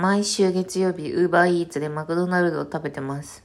[0.00, 3.44] 毎週月曜日、ウーバーイーツでマクドナルドを食べてます。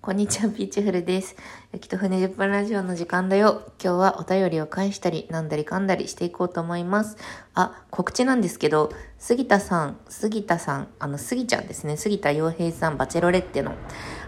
[0.00, 1.34] こんにちは、ピーチフルです。
[1.72, 3.64] 雪と船10分ラジオの時間だよ。
[3.82, 7.16] 今日はお便りを返したり、なんだりかんだりしていこうと思います。
[7.54, 11.96] あ、告知なんですけど、杉田さん、杉田さん、あの、杉ちゃんですね。
[11.96, 13.74] 杉田洋平さん、バチェロレッテの、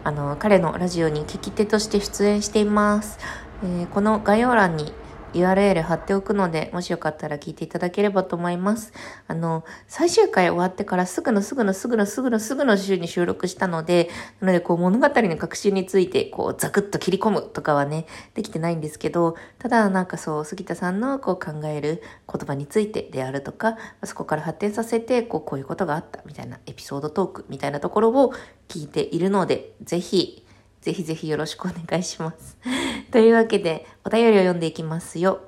[0.02, 3.20] あの、彼のラジオに聞き手として出演しています。
[3.62, 4.92] えーこの概要欄に
[5.34, 8.92] URL 貼っておくので、もしよかったら聞いていただければと思います。
[9.28, 22.02] あの、最終回終わってからすぐのすぐのすぐのすぐのすぐの週に収録したので、なのでこう物語の核心についてこうザクッと切り込むとかはね、できてないんですけど、ただなんかそう、杉田さんのこう考える
[22.32, 28.32] 言葉についてであるとか、そこから発展させて、こうこういうことがあったみたいなエピソードトークみたいなところを
[28.68, 30.44] 聞いているので、ぜひ、
[30.80, 32.56] ぜひぜひよろしくお願いします。
[33.12, 35.40] というわけで、お便りを読んでいきますよ。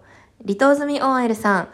[0.45, 1.69] 離島済み OL さん、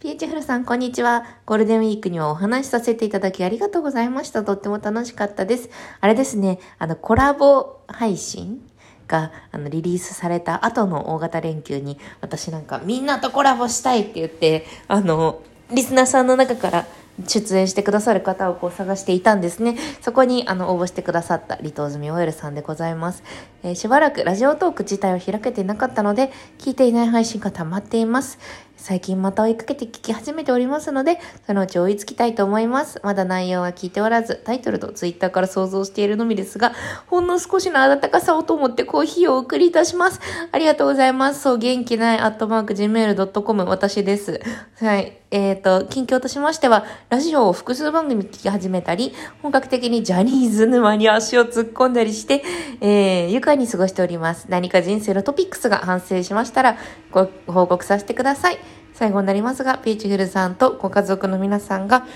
[0.00, 1.24] ピーチフルさん、こんにちは。
[1.46, 4.42] ゴールデンウィークにはお話しさせていただきありがとうございました。
[4.42, 5.70] とっても楽しかったです。
[6.00, 8.60] あれですね、あの、コラボ配信
[9.06, 16.86] があのリリースされた後の大型連休に、私なんかみんなとコラボしたいって言って、あの、リスナーさんの中から
[17.26, 19.76] 出演してくださる方をこう探していたんですね。
[20.00, 23.22] そこにあの応募してくださった離島済み OL さんでございます、
[23.62, 28.38] えーしばらくラジオトーク自体を開けていなかったので、聞いていない配信が溜まっています。
[28.76, 33.00] 最近また追いかけて聞き始めておりますので、そのうち追いつきたいと思います。
[33.02, 36.72] まだ内容は聞いておらず、タイトルとツイッターから想像しているのみですが、
[37.06, 40.20] ほんの少しの温かさをと思ってコーヒーをお送りいたします。
[40.52, 41.40] ありがとうございます。
[41.40, 44.40] そう、元気ない、アットマーク、gmail.com、私です。
[44.80, 45.23] はい。
[45.34, 52.44] えっ、と、近況としましては、ラジオを複数番組聞き始めたり、本格的にジャニーズ沼に足を突っ込んだりして、
[52.80, 54.46] えー、愉快に過ごしております。
[54.48, 56.76] 何か人生のトピックスが反省しましたら、
[57.10, 58.58] ご報告させてください。
[58.92, 62.06] 最後になりますが、ピーチフルさんとご家族の皆さんが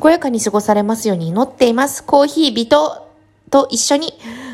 [0.00, 2.04] 健やかに過ごされますように祈っています。
[2.04, 3.08] コーヒー、微糖
[3.50, 4.12] と一緒に、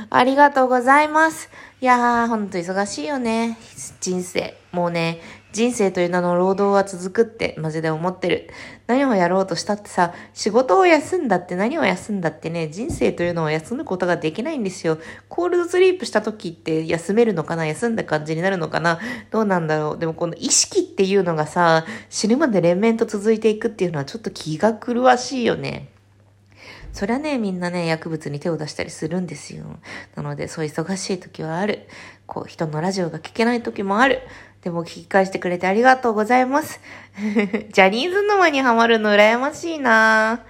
[0.08, 1.50] ありがとうございます。
[1.82, 3.58] いやー、ほんと忙しいよね。
[4.00, 4.56] 人生。
[4.72, 5.20] もうね、
[5.54, 8.50] 人生という名の労働は続くってマジで思ってる。
[8.88, 14.98] 何をやろうとしたってさ、仕事を休んだって何を休んだってね、人生というのを休むことができないんですよ。
[15.28, 18.98] コールドスリープした時って休めるのかな休んだ感じになるのかな
[19.30, 25.94] どうなんだろうでもこの意識っていうのがさ、死ぬまで連綿と続いていくっていうのはちょっと気が狂わしいよね。
[26.94, 29.64] そりゃね、みんなね、薬物に手を出したりするんですよ。
[30.14, 31.88] なので、そう忙しい時はある。
[32.26, 34.20] こう、人のラジオが聞けない時もある。
[34.64, 36.80] でも聞き返してくれてありがとうございます。
[37.20, 40.40] ジャニーズ沼にハマるの羨ましいな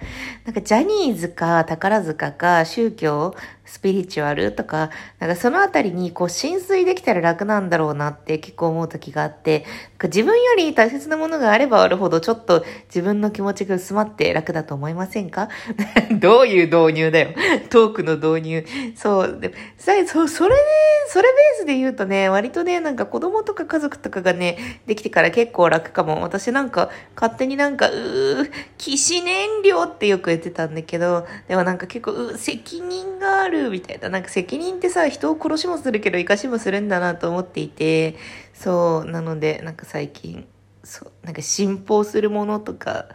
[0.45, 4.89] なんかジャニーズか宝塚か宗教、スピリチュアルとか、
[5.19, 9.65] なんかそのあたりにこう浸水できたら楽なんだろうなって結構思う時があって、
[10.03, 15.49] 自分より大切なものがあればあるほどちょっと自分の気持ちが薄まって楽だと思いませんか？
[16.19, 17.29] どういう導入だよ。
[17.69, 18.65] トークの導入。
[18.95, 19.37] そう。
[19.39, 20.61] でさそそれで、
[21.07, 26.21] それベースで言うとね、割とね、なんか子供とか家族とかがね、できてから結構楽かも。
[26.21, 34.09] 私なんか勝手になんか、うー、騎士燃料ってよく言ってたんだけど、でもなんか結構、う責任があるみたいな。
[34.09, 38.15] なんか責任ってさ、人を殺しもするけど生かしもするんだなと思っていて、
[38.53, 40.47] そう、なので、なんか最近、
[40.83, 43.07] そう、なんか信奉するものとか、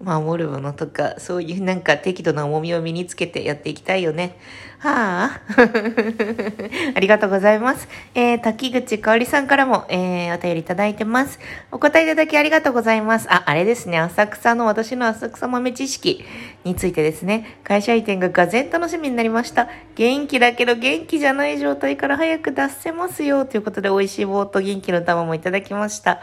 [0.00, 4.38] 守るものとか、そういうなんか適度な重みを身につけてやっていきたいよね。
[4.78, 5.40] はあ。
[6.94, 7.88] ありがとうございます。
[8.14, 11.40] えー、滝口香織さんからも、えー、お便りいただいてます。
[11.72, 13.26] お答えいただきありがとうございます。
[13.28, 13.98] あ、あれですね。
[13.98, 16.24] 浅草の私の浅草豆知識
[16.62, 17.58] についてですね。
[17.64, 19.68] 会社移転ががぜん楽しみになりました。
[19.96, 23.46] 元気だけど元気じゃない状態から早く脱せますよ。
[23.46, 26.20] ということで、美味しい棒と元気の玉もいただきました。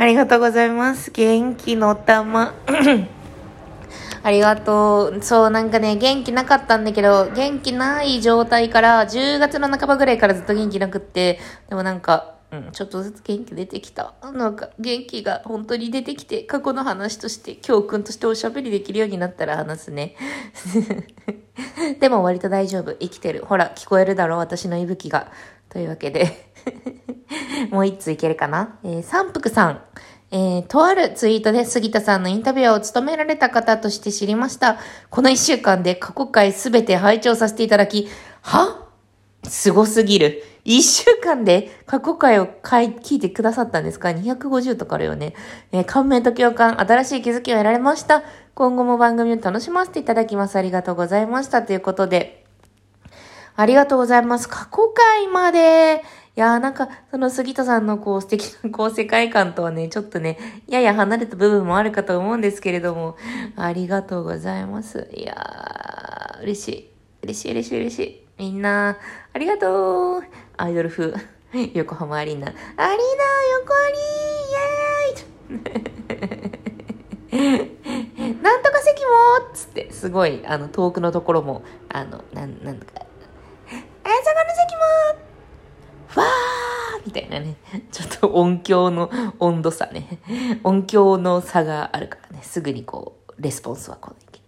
[0.00, 1.10] ありがとうございます。
[1.10, 2.54] 元気の玉。
[4.24, 5.22] ありがとう。
[5.22, 14.14] そう、なんかね、元気なかったんだけど、元気ない状態から、10月の半ばぐらいからずっと元気なくって、でもなんか、うん、ちょっとずつ元気出てきた。
[14.32, 20.16] なんか、元気が本当に出てきて、過去の話として、教訓としておしゃべりできるようになったら話すね。
[22.00, 22.94] でも割と大丈夫。
[22.94, 23.44] 生きてる。
[23.44, 25.30] ほら、聞こえるだろう、私の息吹が。
[25.68, 26.49] というわけで。
[27.70, 28.78] もう一通いけるかな？
[28.84, 29.80] えー、三福さん。
[30.32, 34.78] えー、とあるツイートで杉田さんのインタビュアーを務められた方として知りました。
[35.10, 38.08] この一週間で過去回すべて拝聴させていただき、
[38.42, 38.86] は？
[39.42, 40.44] すごすぎる。
[40.64, 45.34] 一週間で過去回を回聞いてくださったんですか ?250 とかあるよね。
[45.72, 48.22] えー感銘と共感、新しい気づきを得られました。
[48.54, 50.56] 今後も番組を楽しませていただきます。
[50.56, 51.62] ありがとうございました。
[51.62, 52.44] ということで。
[53.56, 54.48] ありがとうございます。
[54.48, 56.04] 過去回まで。
[56.40, 60.38] いやーなんか、その杉田さんのこう素敵な こう世界観とはね、ちょっとね、
[60.68, 63.18] やや離れた部分もあるかと思うんですけれども、
[63.56, 65.10] ありがとうございます。
[65.12, 66.90] いやー、嬉しい。
[67.24, 68.24] 嬉しい嬉しい嬉しい。
[68.38, 68.96] みんな、
[69.34, 70.22] ありがとう。
[70.56, 71.12] アイドル風。
[71.74, 72.46] 横浜アリーナ。
[72.46, 72.94] アリーナ
[73.58, 74.40] 横アリー
[77.34, 79.10] イェーイ なんとか席も
[79.52, 82.92] つって、すごい、あの、遠くのところも、あの、なん、なんとか、
[84.04, 84.74] あやさがの席
[85.18, 85.30] も
[86.16, 87.56] わーみたいなね。
[87.90, 89.10] ちょっと音響の
[89.40, 90.20] 温度差ね。
[90.62, 92.42] 音響の差があるからね。
[92.42, 94.44] すぐにこう、レスポンスはこうできる。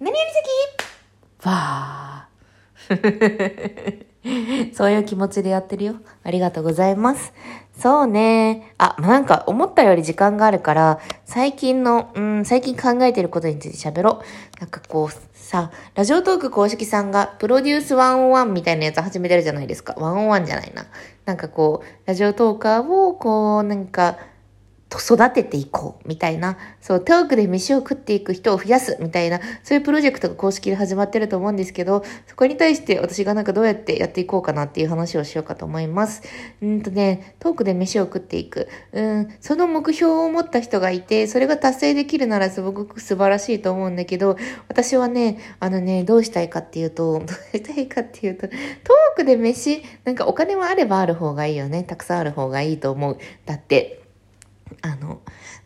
[0.00, 0.24] 何々
[1.38, 4.06] 席わー。
[4.74, 5.94] そういう気持ちでやってるよ。
[6.24, 7.32] ありがとうございます。
[7.78, 8.72] そうね。
[8.78, 14.60] あ、なんか思ったより時間があるから、最近の、うん、最近考えてることについて喋ろう。
[14.60, 19.92] なんかこう、さ、ラジオトーク公式さんがプロデュース101みたいなやつ始めてるじゃないですか。
[19.92, 20.86] 101じゃないな。
[21.24, 24.18] なんかこう、ラジオトーカーをこう、なんか、
[24.94, 36.22] 育てていこうみたいな、そう、トークで飯を食っていく人を増やすみたいな、そういうプロジェクトが公式で始まってると思うんですけど、そこに対して私がなんかどうやってやっていこうかなっていう話をしようかと思います。
[36.62, 38.68] うんとね、トークで飯を食っていく。
[38.92, 44.36] うん、その目標を持った人がいて、それが達成できるならすごく素晴らしいと思うんだけど、
[44.68, 48.56] 私はね、あのね、どうしたいかっていうと、どうしたいかっていうと、トー
[49.16, 51.82] クで飯、なんかお金はあればある方がいいよね。
[51.82, 53.18] たくさんある方がいいと思う。
[53.44, 54.05] だって、
[54.82, 55.20] あの、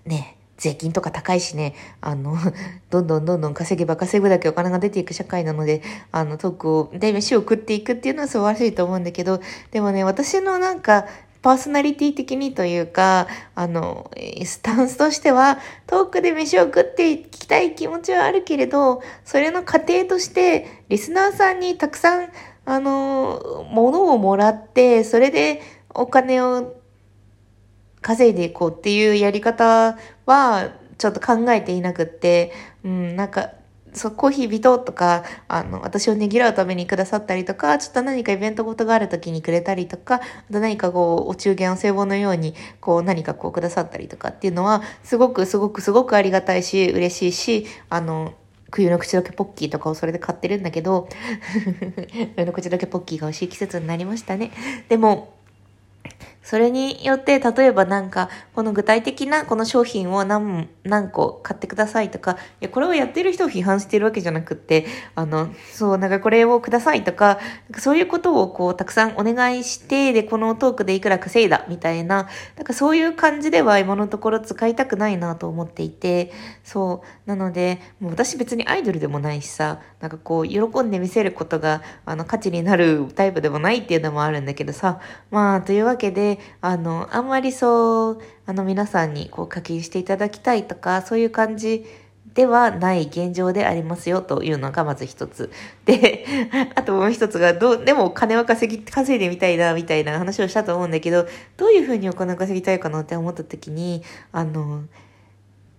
[0.05, 2.37] ね、税金とか高いしね、あの、
[2.91, 5.83] どんどんどんどん稼げば稼ぐだけお金が出ていく社会なので、
[6.13, 11.07] あの、トークを、で、飯を食っていくっていうのは素晴らしいと思うんだけど、でもね、私のなんか、
[11.43, 14.11] パーソナリティ的にというか、あの、
[14.45, 22.29] スタンスとしては、トークで飯を食っていきたい気持ちはあるけれど、それの過程として、リスナーさんにたくさん、
[22.67, 25.63] あの、物をもらって、それで
[25.95, 26.75] お金を
[28.03, 32.53] 稼いでいこうっていうやり方は、ちょっと考えていなくって、
[32.85, 33.53] うん、なんか、
[33.93, 48.35] そう、コーヒー人とか、あの、私をねぎらうためにくださったりとか、ちょっと何かイベントごとがある時にくれたりとか、あと何かこう、お中元お歳暮のように、こう、何かこうくださったりとかっていうのは、すごくすごくすごくありがたいし、嬉しいし、あの、
[48.71, 51.09] 冬の口どけポッキーとかをそれで買ってるんだけど、
[52.37, 54.53] 冬の口どけポッキーが美味しい季節になりましたね。
[54.89, 55.35] でも、
[56.51, 67.39] それによって、例えばなんか、この具体的なこの商品を何、何個買ってくださいとか、いや、これをやってる人を批判してるわけじゃなくって、あの、そう、なんかこれをくださいとか、
[67.69, 72.27] なんかそういうことをこう、たくさんお願いして、で、このトークでいくら稼いだ、みたいな、
[72.57, 76.33] なんかそういう感じでは今のところ使いたくないなと思っていて、
[76.65, 84.99] そう、なので、もう私別にアイドルでもないしさ、なんかこう、喜んで見せることが、あの、価値になるタイプでもないっていうのもあるんだけどさ、
[85.31, 91.85] まあ、というわけで、あの、あんまりそう、あの、皆さんにこう課金していただきたいとか、そういう感じ
[92.35, 95.51] ではない現状でありますよというのがまず一つ。
[95.85, 96.25] で、
[96.75, 101.27] あともう一つが、どう、でも金は稼ぎ、稼いでみたいな、みたいな話をしたと思うんだけど、
[101.57, 104.03] どういうふうにお金を稼ぎたいかなって思った時に、
[104.33, 104.83] あの、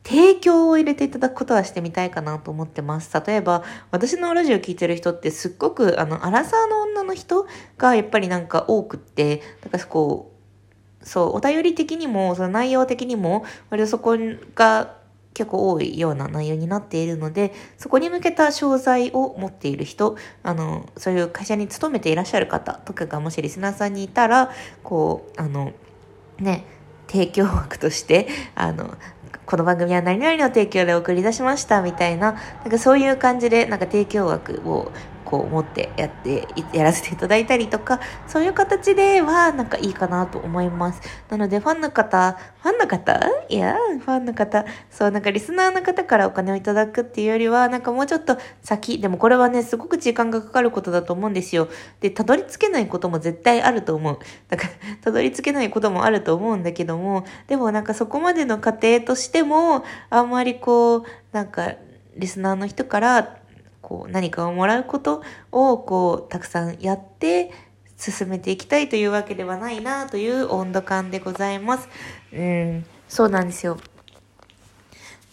[0.03, 3.11] 提供を入れていただくことはしてみたいかなと思ってます。
[3.25, 7.47] 例えば、私のラジオ聞いてる人ってすっごく、あの、アラサーの女の人
[7.77, 10.40] がやっぱりなんか多くって、だかこう、
[11.03, 14.17] そう、お便り的にも、その内容的にも、割とそこ
[14.55, 14.95] が
[15.33, 24.51] 結構多いような内容になっているので、そこに向けた商材を持っている人、あの、そういう会社に勤めていらっしゃる方とかがもしリスナーさんにいたら、
[24.83, 25.71] こう、あの、
[26.39, 26.65] ね、
[27.07, 28.95] 提供枠として、あの、
[29.45, 34.91] この番組は何々の提供で送り出しましたみたいな、なんかそういう感じで、なんか提供枠を
[35.31, 41.01] こう持ってやって、やらせていただいたりとか、そういう形ではなんかいいかなと思います。
[41.29, 43.17] なのでファンの方、ファンの方？
[43.47, 51.69] いや、ファンの方、そうなんかリスナーの方からお金をいただくっていうよりは、なんかもうちょっと先、でもこれはね、すごく時間がかかることだと思うんですよ。
[52.01, 54.19] で、たどり着けないことも絶対あると思う。
[54.49, 54.69] だから、
[55.01, 61.75] たどり着けないこともあると思うんだけども、でもなんかそこまでの過程としても、あんまりこう、なんか、
[62.17, 63.37] リスナーの人から
[63.91, 65.21] こう何かをもらうこと
[65.51, 67.51] をこうたくさんやって
[67.97, 71.89] 進めていきたいというわけではないなという温度感でございます。
[72.31, 73.77] うん、そうなんですよ。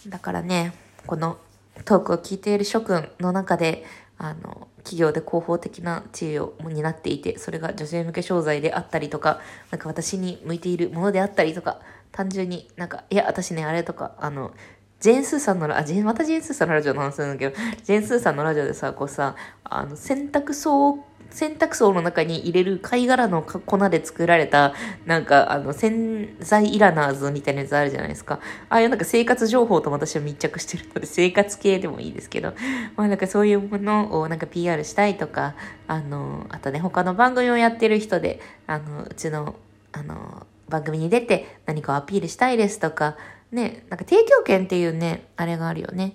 [0.09, 0.73] だからね、
[1.07, 1.37] この
[1.85, 3.85] トークを聞いている諸君の中で、
[4.17, 9.39] あの、企業で広報的な地位を担っていて、それが女性向け商材であったりとか、
[9.71, 11.79] なんか私に向いているものであったりとか、
[12.11, 14.51] 単純になんか、いや、私ね、あれとか、あの、
[14.99, 20.99] ジェーンスーさんのあ、ジまたジェンスーさんのラジオの話するんだけど、ジェーンスーさんのラジオでさ、こうさ、あの、洗濯槽
[21.31, 24.73] 洗濯槽の中に入れる貝殻の粉で作られた、
[25.05, 28.39] なんか、あの、洗剤いらなーずみたいなやつあるじゃないですか。
[28.67, 32.53] ああいうなんか生活情報と私は密着してるので、生活系でもいいですけど、
[32.95, 35.55] まあなんかそういうものをなんか PR したいとか、
[35.87, 39.55] あの、あとね、他の番組をやってる人で、あの、うちの、
[39.91, 43.17] あの、番組に出て何かをアピールしたいですとか、
[43.51, 46.13] ね、なんか提供権っていうね、あれがあるよね。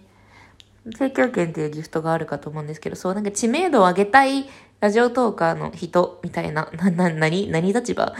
[0.92, 4.46] 提供権っていうギフトがあるかと思うんですけど、そうなんか知名度を上げたい
[4.80, 8.14] ラジオトーカーの人みたいな、な、な、なに、何立場？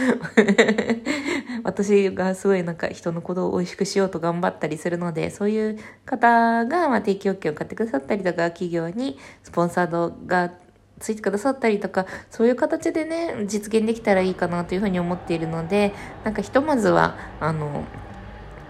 [1.63, 10.53] 私がすごいなんか人のことを美味しくしようと頑張ったりするので、そういう方が、ま、提供権を買ってくださったりとか、企業にスポンサードが
[11.01, 15.93] ついてくださったりとか、そういう形でね、実現できたらいいかなというふうに思っているので、
[16.25, 17.85] なんかひとまずは、あの、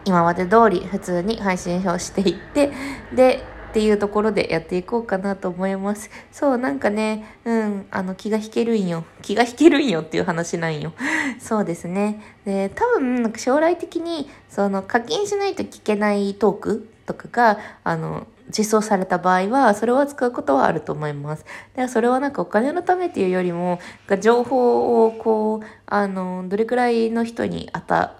[0.05, 2.73] 今まで通り普通に配信をしていって、
[3.15, 6.09] で、っていうところでやっていこうかなと思います。
[6.31, 9.05] そう、なんかね、うん、あの、気が引けるんよ。
[9.21, 10.93] 気が引けるんよっていう話なんよ。
[11.41, 12.23] そうですね。
[12.45, 21.45] で、多分、将来的に、その、課金しないと聞けないトークとかが、あの、実装された場合は、それを使うことはあると思います。
[21.75, 23.81] で、それはなんかお金のためっていうよりも、
[24.21, 28.13] 情報をこう、あの、どれくらいの人にあた、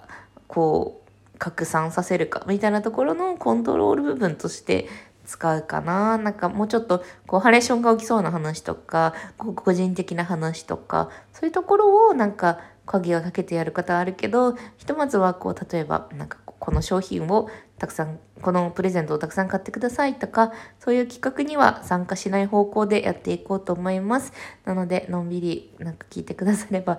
[0.49, 1.04] こう、
[1.39, 4.89] 拡散させるかみたいなところのコントロール部分として
[5.27, 6.19] 使うかな。
[6.19, 17.49] なんかもうちょっとこうハレーションが起きそうな話とか、個人的な話とか、そういうところをなんか鍵をかけてやる方あるけど、ひとまずはこう例えばなんかこの商品を
[17.79, 24.33] たくさん、このプレゼントをたくさん買ってくださいとか、そういう企画には参加しない方向でやっていこうと思います。
[24.65, 26.99] なので、のんびりなんか聞いてくだされば、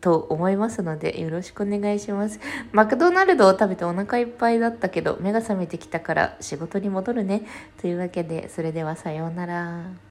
[0.00, 2.40] と思いますのでよろしくお願いします。
[2.72, 7.42] マクドナルドを食べてお腹いっぱいだったけど目が覚めてきたから仕事に戻るね。
[7.80, 9.96] というわけでそれではさようなら。